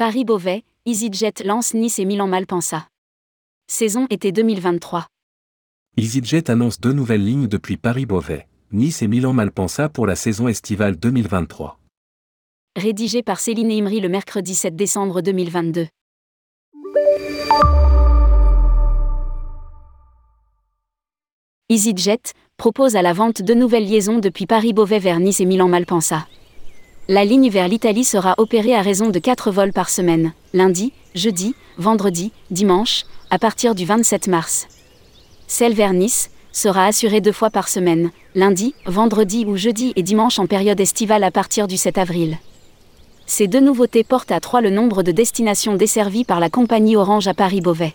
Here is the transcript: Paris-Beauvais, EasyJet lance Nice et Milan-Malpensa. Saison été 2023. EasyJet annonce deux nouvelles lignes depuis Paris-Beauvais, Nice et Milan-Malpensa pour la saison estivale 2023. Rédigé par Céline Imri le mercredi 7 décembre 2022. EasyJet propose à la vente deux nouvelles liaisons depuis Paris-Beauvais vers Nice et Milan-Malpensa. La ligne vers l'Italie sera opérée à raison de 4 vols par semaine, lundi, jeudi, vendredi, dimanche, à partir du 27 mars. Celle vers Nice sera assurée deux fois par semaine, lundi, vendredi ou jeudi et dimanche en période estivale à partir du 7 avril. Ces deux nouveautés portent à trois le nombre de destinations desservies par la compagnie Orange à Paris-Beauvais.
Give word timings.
Paris-Beauvais, 0.00 0.64
EasyJet 0.86 1.44
lance 1.44 1.74
Nice 1.74 1.98
et 1.98 2.06
Milan-Malpensa. 2.06 2.88
Saison 3.66 4.06
été 4.08 4.32
2023. 4.32 5.06
EasyJet 5.98 6.48
annonce 6.48 6.80
deux 6.80 6.94
nouvelles 6.94 7.22
lignes 7.22 7.48
depuis 7.48 7.76
Paris-Beauvais, 7.76 8.48
Nice 8.72 9.02
et 9.02 9.08
Milan-Malpensa 9.08 9.90
pour 9.90 10.06
la 10.06 10.16
saison 10.16 10.48
estivale 10.48 10.96
2023. 10.96 11.78
Rédigé 12.76 13.22
par 13.22 13.40
Céline 13.40 13.70
Imri 13.70 14.00
le 14.00 14.08
mercredi 14.08 14.54
7 14.54 14.74
décembre 14.74 15.20
2022. 15.20 15.88
EasyJet 21.68 22.32
propose 22.56 22.96
à 22.96 23.02
la 23.02 23.12
vente 23.12 23.42
deux 23.42 23.52
nouvelles 23.52 23.86
liaisons 23.86 24.18
depuis 24.18 24.46
Paris-Beauvais 24.46 24.98
vers 24.98 25.20
Nice 25.20 25.40
et 25.40 25.44
Milan-Malpensa. 25.44 26.26
La 27.12 27.24
ligne 27.24 27.50
vers 27.50 27.66
l'Italie 27.66 28.04
sera 28.04 28.36
opérée 28.38 28.72
à 28.72 28.82
raison 28.82 29.08
de 29.08 29.18
4 29.18 29.50
vols 29.50 29.72
par 29.72 29.90
semaine, 29.90 30.32
lundi, 30.54 30.92
jeudi, 31.16 31.56
vendredi, 31.76 32.30
dimanche, 32.52 33.02
à 33.30 33.38
partir 33.40 33.74
du 33.74 33.84
27 33.84 34.28
mars. 34.28 34.68
Celle 35.48 35.74
vers 35.74 35.92
Nice 35.92 36.30
sera 36.52 36.84
assurée 36.84 37.20
deux 37.20 37.32
fois 37.32 37.50
par 37.50 37.66
semaine, 37.66 38.12
lundi, 38.36 38.76
vendredi 38.86 39.44
ou 39.44 39.56
jeudi 39.56 39.92
et 39.96 40.04
dimanche 40.04 40.38
en 40.38 40.46
période 40.46 40.78
estivale 40.78 41.24
à 41.24 41.32
partir 41.32 41.66
du 41.66 41.76
7 41.76 41.98
avril. 41.98 42.38
Ces 43.26 43.48
deux 43.48 43.58
nouveautés 43.58 44.04
portent 44.04 44.30
à 44.30 44.38
trois 44.38 44.60
le 44.60 44.70
nombre 44.70 45.02
de 45.02 45.10
destinations 45.10 45.74
desservies 45.74 46.24
par 46.24 46.38
la 46.38 46.48
compagnie 46.48 46.94
Orange 46.94 47.26
à 47.26 47.34
Paris-Beauvais. 47.34 47.94